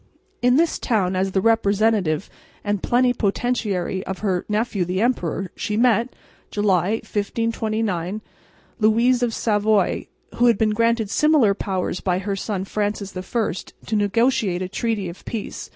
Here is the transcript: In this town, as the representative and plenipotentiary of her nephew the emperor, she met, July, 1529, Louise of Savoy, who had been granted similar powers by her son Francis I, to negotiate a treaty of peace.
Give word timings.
In 0.41 0.55
this 0.55 0.79
town, 0.79 1.15
as 1.15 1.31
the 1.33 1.41
representative 1.41 2.27
and 2.63 2.81
plenipotentiary 2.81 4.03
of 4.07 4.17
her 4.25 4.45
nephew 4.49 4.83
the 4.83 4.99
emperor, 4.99 5.51
she 5.55 5.77
met, 5.77 6.15
July, 6.49 6.93
1529, 7.05 8.21
Louise 8.79 9.21
of 9.21 9.31
Savoy, 9.31 10.07
who 10.37 10.47
had 10.47 10.57
been 10.57 10.71
granted 10.71 11.11
similar 11.11 11.53
powers 11.53 11.99
by 11.99 12.17
her 12.17 12.35
son 12.35 12.65
Francis 12.65 13.15
I, 13.15 13.53
to 13.85 13.95
negotiate 13.95 14.63
a 14.63 14.67
treaty 14.67 15.07
of 15.07 15.23
peace. 15.23 15.69